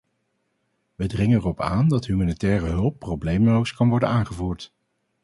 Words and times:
Wij 0.95 1.07
dringen 1.07 1.37
erop 1.37 1.61
aan 1.61 1.87
dat 1.87 2.05
humanitaire 2.05 2.65
hulp 2.65 2.99
probleemloos 2.99 3.73
kan 3.73 3.89
worden 3.89 4.09
aangevoerd. 4.09 4.73